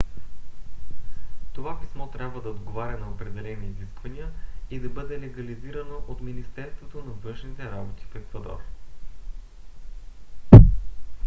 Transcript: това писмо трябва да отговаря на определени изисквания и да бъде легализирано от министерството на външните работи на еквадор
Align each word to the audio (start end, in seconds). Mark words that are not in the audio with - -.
това 1.53 1.79
писмо 1.79 2.07
трябва 2.11 2.41
да 2.41 2.49
отговаря 2.49 2.97
на 2.97 3.09
определени 3.09 3.67
изисквания 3.67 4.31
и 4.69 4.79
да 4.79 4.89
бъде 4.89 5.19
легализирано 5.19 5.95
от 6.07 6.21
министерството 6.21 6.97
на 6.97 7.11
външните 7.11 7.71
работи 7.71 8.05
на 8.15 8.19
еквадор 8.21 8.61